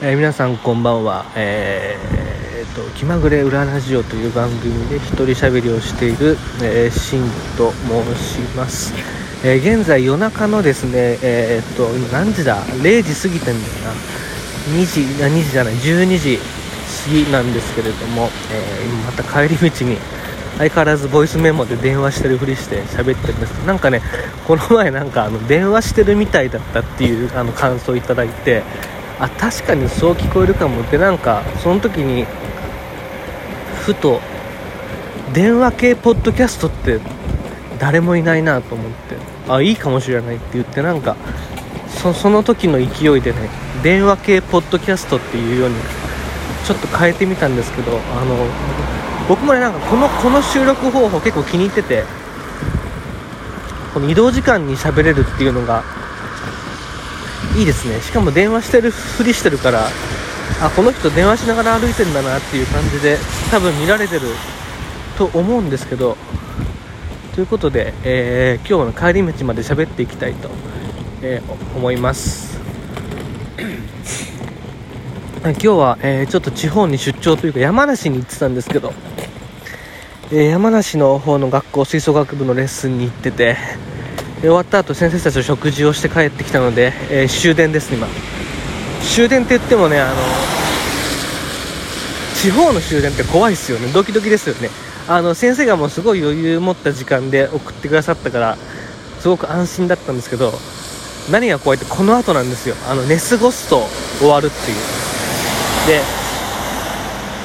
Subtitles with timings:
[0.00, 7.22] えー、皆さんこんばんは、えー、と気まぐれ裏ラジオという番組で一人喋りをしている、えー、シン
[7.56, 8.94] と申します、
[9.44, 13.92] えー、現在夜中のですねえー、と今何時だ？0時過ぎてんだよな。
[14.78, 19.96] 2時あ2時じゃない12時過ぎなんですけれども、えー、また帰り道に
[20.58, 23.66] 相変わらずボイスメモで電話してるふりして喋ってるんです。
[23.66, 24.02] なんかね
[24.46, 28.62] この前なんかあの電話してるみたいだったっていうあの感想をいただいて
[29.20, 30.82] あ確かにそう聞こえるかも。
[30.82, 32.26] ってなんかその時に
[33.84, 34.20] ふと
[35.32, 37.00] 電話系ポッドキャストって
[37.78, 39.16] 誰もいないなと思って
[39.48, 41.16] あいいかもしれないって言ってなんか
[41.88, 43.48] そその時の勢いでね
[43.82, 45.76] 電話系ポッドキャストっていうように
[46.64, 48.36] ちょっと変えてみたんですけどあの
[49.28, 52.04] 僕もねなんかこのこの収録方法結構気に入ってて
[53.94, 55.82] この移動時間に喋れるっていうのが
[57.58, 58.00] いいですね。
[58.00, 59.88] しかも電話してるふりしてるから
[60.62, 63.18] あこの人電話しながら歩いてんだなっていう感じで
[63.50, 64.28] 多分見られてる
[65.16, 66.16] と思うんですけど
[67.34, 70.48] ということで、えー、今日の帰り道まで喋っていきたいと、
[71.22, 72.58] えー、思います。
[75.42, 78.92] 今日は、えー、ちょっと地方に出張というか山梨に行ってたんですけど、
[80.32, 83.56] え山梨の方の学校吹奏楽部のレッスンに行ってて
[84.40, 88.06] 終わった後先生たちと食事をして帰ってきたので、えー、終電です今。
[89.02, 90.14] 終電って言ってもねあの
[92.34, 93.88] 地方の終電って怖いですよね。
[93.92, 94.70] ドキドキですよね。
[95.08, 98.56] あの先生がもうすごい余裕持った時間で送ってくださったから
[99.18, 100.52] すごく安心だったんですけど
[101.32, 102.76] 何が怖いってこの後なんですよ。
[102.88, 103.82] あの寝過ごすと
[104.18, 104.76] 終わるっていう。
[105.88, 106.00] で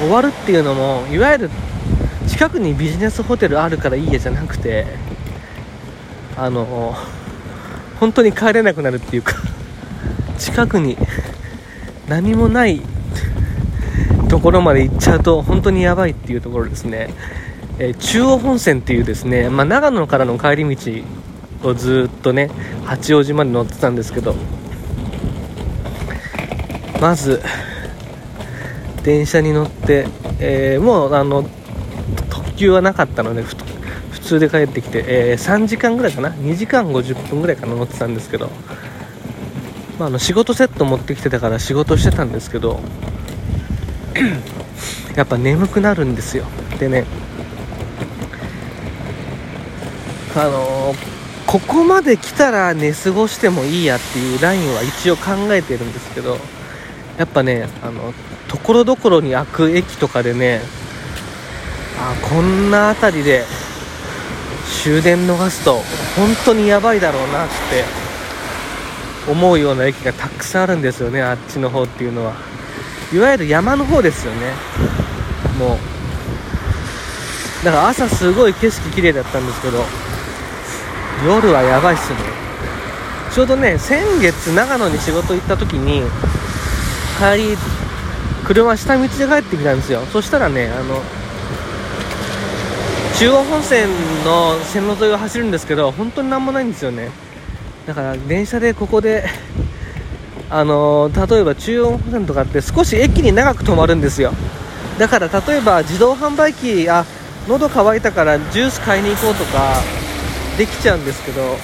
[0.00, 1.50] 終わるっていうのもいわゆる
[2.28, 4.84] 近くにビジネスホテルあるからいいやじゃなくて
[6.36, 6.94] あの
[8.00, 9.34] 本当に帰れなくなるっていうか
[10.38, 10.96] 近くに
[12.08, 12.80] 何もない
[14.28, 17.10] ところまで行っちゃうと本当にやばいっていうところですね、
[17.78, 22.50] えー、中央本線っていうですね、まあ、長野からの帰り道をずっとね
[22.86, 24.34] 八王子まで乗ってたんですけど
[27.00, 27.42] まず
[29.02, 30.06] 電車に乗って、
[30.40, 31.48] えー、もうあの
[32.30, 33.42] 特急はなかったので
[34.32, 38.50] 通で帰ってきて、えー、3時間ぐらいかな？2時間50分ぐらいかな乗ってたんですけど、
[39.98, 42.80] まあ、あの仕事セット持ってきてたから仕事してたんですけど
[45.16, 46.44] やっぱ眠くなるんですよ。
[46.78, 47.04] でね
[50.34, 50.96] あのー、
[51.46, 56.38] ここまで来たら寝過ごしてもいいやっていうラインは一応考えてるんですけど
[57.18, 58.14] やっぱねあの
[58.48, 60.62] ところどころに開く駅とかでね
[61.98, 63.44] あこんな辺りで
[64.82, 65.74] 終電逃すと
[66.16, 67.84] 本当にやばいだろうなって
[69.30, 72.34] 思うような駅がたくさんあるんですよねあっちの方っていうのは。
[73.12, 74.52] いわゆる山の方ですよね。
[75.58, 75.78] も
[77.62, 77.64] う。
[77.64, 79.84] だから朝すごい景色綺麗だったんですけど
[81.24, 82.18] 夜はやばいっすね。
[83.32, 86.02] ちょうどね先月長野に仕事行った時に
[87.18, 87.56] 帰り
[88.44, 90.00] 車下道で帰ってきたんですよ。
[90.12, 91.00] そしたらねあの
[93.22, 93.88] 中央本線
[94.24, 97.08] の線路沿いを走るんですけど本当に何もないんですよね。
[97.86, 99.24] だから電車でここで
[100.50, 104.32] あの例えば中央本線とかって少し駅に長く止まるんですよ。
[104.98, 107.06] だから例えば自動販売機あ
[107.46, 109.76] 喉乾いたからジュース買いに行こうとか
[110.58, 111.58] できちゃうんですけど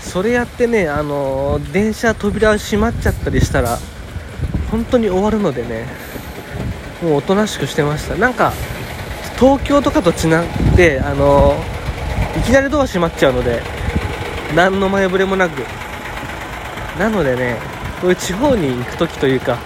[0.00, 3.78] それやってねあの電車扉閉まっちゃったりしたら
[4.72, 5.86] 本当に終わるのでね
[7.04, 8.16] もうおとなしくしてました。
[8.16, 8.52] なんか
[9.40, 11.56] 東京とかと違ってあの
[12.38, 13.62] いきなりドア閉まっちゃうので
[14.54, 15.62] 何の前触れもなく。
[16.98, 17.56] なのでね
[18.02, 19.56] こういう地方に行く時というか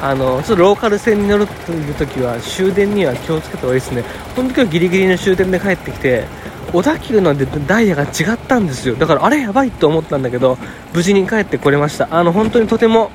[0.00, 4.04] あのちょっとローカル線に乗るという時は終電には気をつけた方がいいですね。
[4.36, 6.24] 本当今日ギリギリの終電で帰ってきて
[6.72, 7.34] 小田急の
[7.66, 8.94] ダイヤが違ったんですよ。
[8.94, 10.58] だからあれやばいと思ったんだけど
[10.94, 12.06] 無事に帰ってこれました。
[12.12, 13.10] あの本当にとても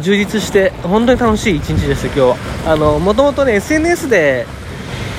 [0.00, 2.36] 充実して本当に楽しい一日でした今日は。
[2.66, 4.46] あのもともとね SNS で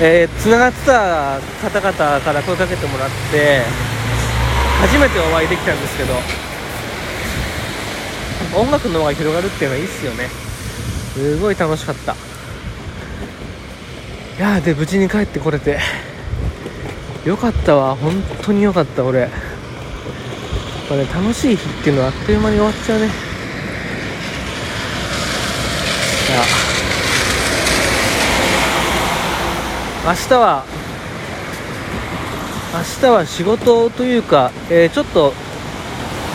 [0.02, 3.62] えー、つながってた方々から声かけてもらって
[4.80, 6.14] 初めてお会いできたんですけど
[8.58, 10.26] 音楽の輪が広がるっていうのはいいっすよね。
[11.14, 12.14] すごい楽しかった。
[12.14, 12.16] い
[14.40, 15.78] やで無事に帰ってこれて。
[17.24, 17.94] よかったわ。
[17.94, 19.28] 本当によかった俺。
[20.88, 23.08] これ、ね、楽しい日っていうのはあっという間に終わっちゃうね。
[23.08, 23.12] さ
[26.66, 26.69] あ
[30.02, 30.64] 明日は
[32.72, 35.34] 明日は仕事というか、えー、ちょっと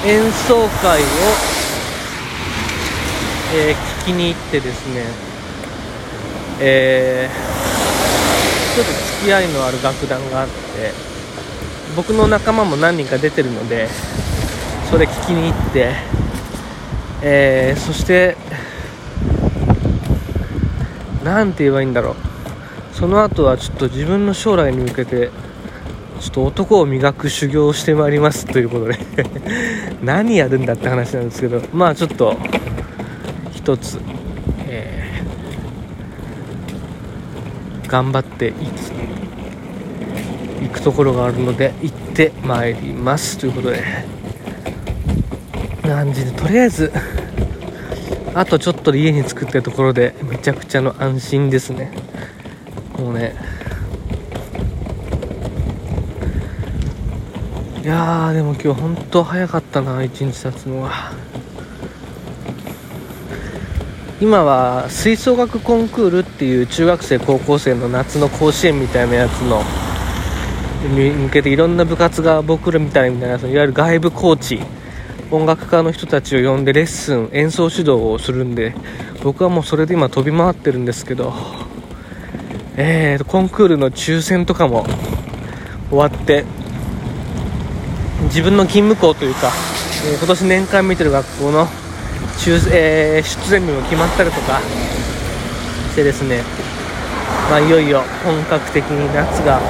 [0.06, 1.06] 演奏会を、
[3.56, 5.06] えー、聞きに行ってですね、
[6.62, 10.54] えー、ちょっと付き合いのある楽団があって
[11.96, 13.88] 僕の仲間も何人か出てるので
[14.92, 15.96] それ聞きに行って、
[17.24, 18.38] え、そして
[21.24, 22.35] 何て言えばいいんだろう。
[22.96, 25.30] その後はちょっと自分の将来に向けて
[26.22, 28.98] ちょっと男を磨く修行をしてまいりますということで
[30.02, 32.38] 何やるんだって話なんですけどまあちょっと
[33.52, 34.00] 一つ、
[34.70, 38.54] えー、頑張ってい
[40.62, 43.84] 行くところがあるので行ってまいりますということで
[45.84, 46.94] 感じでとりあえず
[48.34, 51.92] あとちょっとで家に着くってところでめちゃくちゃの安心ですね。
[52.98, 53.36] もうね。
[57.84, 61.14] いやーでも今日本当早かったな一日経つのは。
[64.22, 69.62] 今は吹奏楽コンクールっていう中学生高校生の夏の甲子園みたいなやつの
[70.88, 74.62] に向けていろんな部活が僕らみたいみたいないわゆる外部コーチ
[75.32, 78.74] 音楽家の人たちを呼んでレッスン演奏指導をするんで
[79.22, 81.34] 僕はもうそれで今飛び回ってるんですけど
[82.78, 84.86] えー、コンクールの抽選とかも
[85.90, 86.44] 終わって
[88.24, 89.50] 自分の勤務校というか、
[90.06, 91.68] えー、今年年間見てる学校の
[92.38, 94.60] 抽、えー、出演日も決まったりとか
[95.92, 96.44] してですね、
[97.50, 99.62] まあ、いよいよ本格的に夏が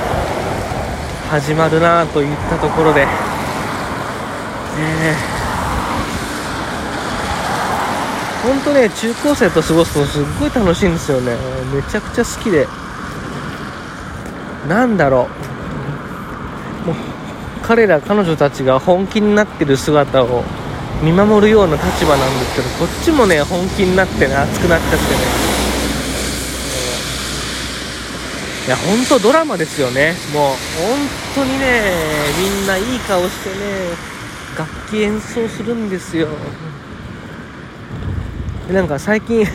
[1.29, 11.35] 始まるなといったところで、えー、本当ね中高生と過ごすのすっごい楽しいんですよね。
[11.71, 12.67] めちゃくちゃ好きで。
[14.67, 15.27] なんだろ
[16.85, 16.87] う。
[16.87, 16.95] もう
[17.63, 20.43] 彼ら彼女たちが本気になってる姿を
[21.01, 24.99] 見守るような立場なんですけどこっちもね本気になってね熱くなっちゃってね。
[28.67, 30.15] いや本当ドラマですよね。
[30.33, 30.97] もう本
[31.35, 31.81] 当にね
[32.39, 33.55] みんないい顔してね
[34.57, 36.27] 楽器演奏するんですよ。
[38.71, 39.45] なんか最近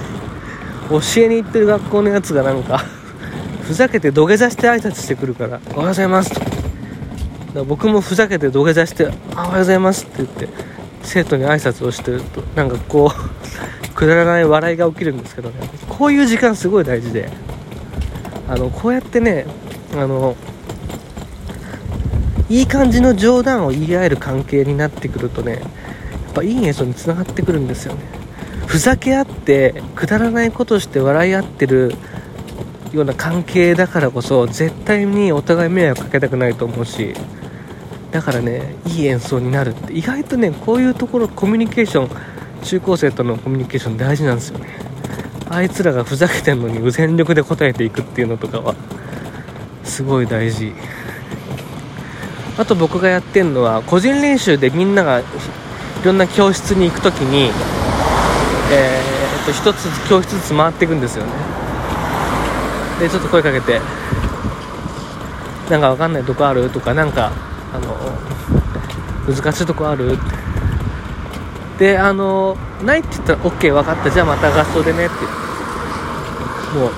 [0.89, 2.85] 教えに行ってる学校のやつがなんか
[3.71, 6.41] ふざけて土下座して挨拶してくるから「おはようございます」と。
[7.55, 10.49] だ僕もふざけて土下座して「おはようございます」って言って
[11.05, 15.55] 生徒に挨拶をしてるとなんかこう くだらない笑いが起きるんですけどね。
[15.89, 17.31] こういう時間すごい大事で
[18.49, 19.47] あのこうやってね
[19.97, 20.35] あの
[22.49, 25.61] いい感じの冗談を言い合える関係になってくるとねやっ
[26.35, 28.01] ぱいい演奏につながってくるんですよね。
[28.67, 31.95] ふざけ合ってくだらないことして笑い合ってる
[32.93, 37.15] ような関係だからこそ絶対にお互い迷惑かけたくないと思うし
[38.11, 44.69] だからねいい演奏になるって意外とねこういうところコミュニケーション中高生とのコミュニケーション大事なんですよね。
[45.49, 48.75] あいつらがふざけてんのに全力で答えていくっていうのとかは
[49.83, 50.73] すごい大事。
[52.59, 55.25] あと僕がやってるのは個人練習でみんながい
[56.05, 57.51] ろんな教室に行く時に
[58.71, 61.50] えー、っと1つずつ教室ずつ回っていくんですよね。
[63.01, 63.81] でちょっと声かけて
[65.71, 66.69] なんかわかんないとこある？
[66.71, 67.33] とかなんか
[67.73, 67.97] あの
[69.27, 70.13] 難しいとこある？
[70.13, 70.17] っ
[71.79, 74.11] てであのないって言ったら OK 分かった。
[74.11, 75.15] じゃあまた合奏でねって。
[76.77, 76.91] も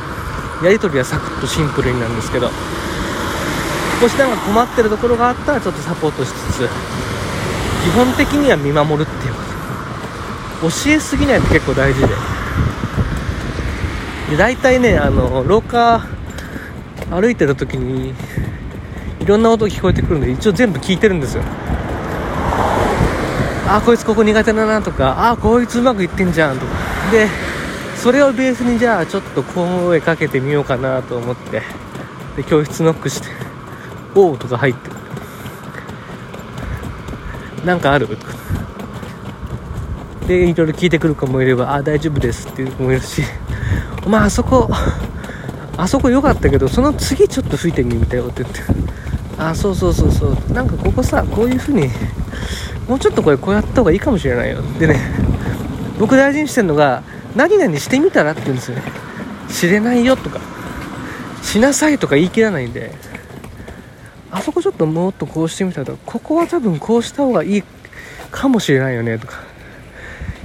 [0.60, 2.50] うやり取りはサクッとシンプルになんですけど。
[4.00, 6.68] もしなんか困ってるところがあったらちょっとサポートしつつ。
[7.84, 9.40] 基本的には見守るっていうこ
[10.68, 12.08] と教えすぎないと結構大事で。
[14.32, 16.06] で大体ねあの廊下
[17.10, 18.14] 歩いてる時に
[19.20, 21.42] いろんな音聞こえてくるんで一応全部聞いてるんですよ。
[23.68, 26.72] あこいつここ苦手だなとかあこいつうまくいってんじゃんとか。
[27.10, 27.28] で
[27.96, 31.60] それをベースにじゃあちょっと声かけてみようかなと思って
[32.36, 33.28] で教室ノックして
[34.16, 34.90] 「おう」とか入って
[37.66, 38.08] なんかある？
[38.08, 38.32] とか
[40.26, 43.22] でいろいろ聞いてくる子もいれば「あ大丈夫です」っていう子もいるし。
[44.06, 44.68] まああそこ
[45.76, 48.60] あそこ良かったけどその次ちょっと吹いてみたよって言って。
[49.38, 50.52] あそうそうそうそう。
[50.52, 51.88] なんかここさこういう風に
[52.88, 54.60] もうちょっとこれこうやった方がいいかもしれないよ。
[54.78, 54.96] でね
[55.98, 57.02] 僕大事にしてるのが
[57.34, 58.82] 何々してみたらって言うんですよね。
[59.48, 60.40] 知れないよとか
[61.42, 62.94] しなさいとか言い切らないんで。
[64.34, 67.64] あそこちょっともっとこうしてみたらここは多分こうした方がいい
[68.30, 69.51] かもしれないよねとか。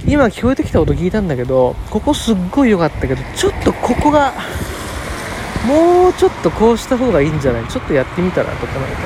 [0.08, 4.32] 今聞こえてきた音聞いたんだけどここすっごい良かったけどちょっとここが
[5.66, 7.68] もうちょっとこうした方がいいんじゃない？
[7.68, 9.02] ちょっとやってみたらとかなんか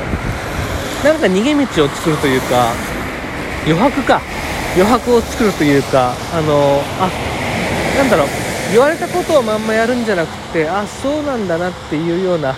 [1.03, 2.73] なんか逃げ道を作るというか
[3.67, 4.21] 余白か。
[4.75, 7.11] 余白を作るというかあのあ
[7.99, 8.29] なんだろう。
[8.71, 12.55] 言われたことをまんまやるんじゃなくてあそうなんだなっていうような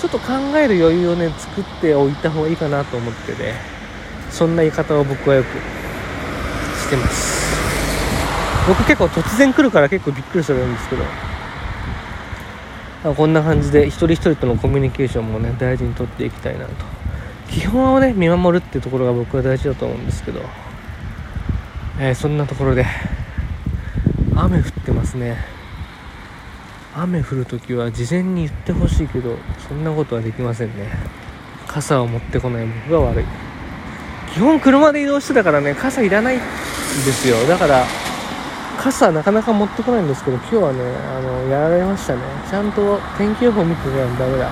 [0.00, 3.54] ちょっと考える余裕をね作っておいた方がいいかなと思ってね。
[4.30, 5.46] そんな言い方を僕はよく
[6.78, 7.43] してます。
[8.66, 11.04] 僕結構突然来るから結構びっくりするんですけど。
[13.14, 16.72] こんな感じで一人一人とのコミュニケーションもね大事にとっていきたいなと。
[17.50, 20.40] 基本はね見守るっていうところが僕は大事だと思うんですけど、
[22.00, 22.86] えー、そんなところで
[24.34, 25.36] 雨降ってますね。
[26.96, 29.36] 雨降るときは事前に言ってほしいけど
[29.68, 30.88] そんなことはできませんね。
[31.66, 33.24] 傘を持ってこない僕が悪い。
[34.32, 36.44] 基本車で移動してたからね傘いらないんで
[37.12, 37.36] すよ。
[37.46, 37.84] だから
[38.84, 42.20] 傘なかなか持ってこないんですけど今日はねあのやられましたね。
[42.50, 44.50] ちゃんと天気予報見てないとダメだ。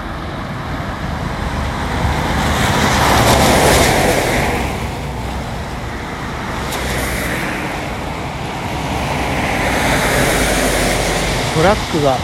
[11.54, 12.16] トラックが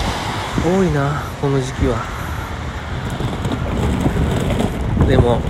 [0.65, 1.99] 多いなこの時期は。
[5.07, 5.41] でも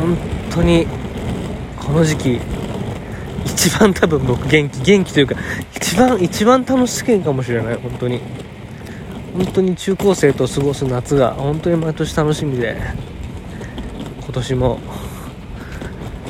[0.00, 0.16] 本
[0.50, 0.86] 当に
[1.78, 2.40] この時期
[3.56, 5.34] 一番多分僕元気元気というか
[5.74, 8.20] 一番一番楽しいかもしれない本当に。
[9.34, 12.80] 本当に中高生と過ごす夏が本当に毎年楽しみで
[14.22, 14.78] 今年も、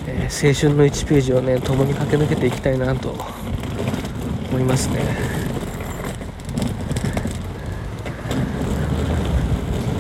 [0.09, 3.15] えー、青春の1ページをね共に駆け抜けていきたいなと
[4.51, 5.01] 思いますね。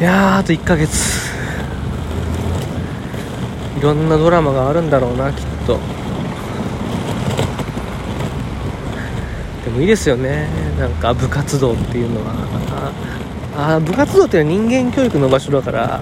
[0.00, 1.26] いやあと1ヶ月。
[3.78, 5.78] いろんなドラマがあるんだろうなきっと。
[9.76, 10.48] もいいですよね。
[10.78, 12.32] なんか部活動っていうのは。
[13.56, 16.00] ああ部活動っていうのは人間教育の場所だから。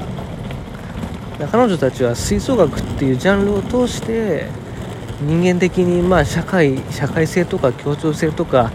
[1.50, 4.46] 彼女たちは吹奏楽っていうジャンルを通して
[5.20, 8.70] 人間的にまあ社会社会性とか協調性とか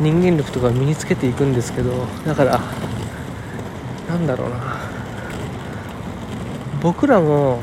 [0.00, 1.92] 人間力とか身につけていくんですけど。
[2.24, 2.60] だから
[4.08, 4.56] なんだろうな。
[6.80, 7.58] 僕らも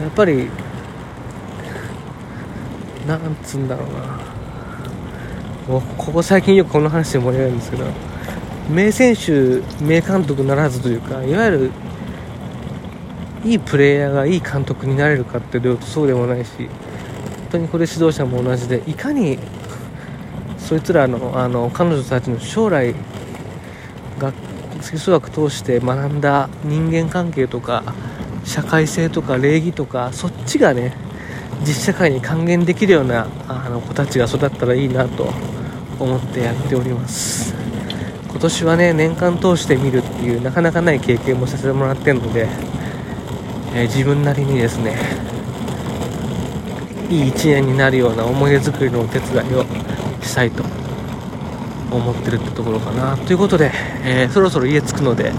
[0.00, 0.48] やっぱり
[3.06, 4.33] なんつうんだろうな。
[5.66, 7.84] ここ最近よくこの話で盛り上がるんですけど
[8.70, 11.70] 名選手名監督ならずというかいわゆる
[13.44, 16.68] いいプレーヤーがいい監督になれるかっていうとそうでもないし本
[17.52, 19.38] 当にこれ指導者も同じでいかに
[20.58, 22.94] そいつらのあの彼女たちの将来
[24.18, 24.32] が
[24.80, 27.94] 吹奏楽通して学んだ人間関係とか
[28.44, 30.94] 社会性とか礼儀とかそっちがね
[31.60, 35.32] 実社会に還元できるようなあの子たちが育ったらいいなと
[35.98, 37.54] 思ってやっております。
[38.30, 42.48] 今年はね年間通して見るっていうなかなかない経験もさせてもらってるので、
[43.74, 44.96] えー、自分なりにですね
[47.08, 49.64] いい1年になるような思い出作りのお手伝いを
[50.20, 50.64] したいと
[51.90, 53.16] 思ってるってところかな。
[53.16, 53.70] ということで、
[54.02, 55.32] えー、そろそろ家着くので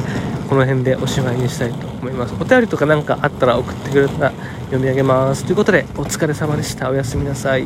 [0.50, 2.34] この辺でおしまいにしたいと思います。
[2.40, 4.32] お便りとか何かあったら送ってくれたら
[4.66, 5.44] 読み上げます。
[5.44, 6.90] ということでお疲れ様でした。
[6.90, 7.66] おやすみなさい。